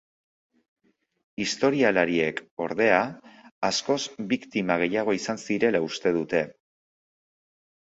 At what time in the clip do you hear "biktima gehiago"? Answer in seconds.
4.35-5.19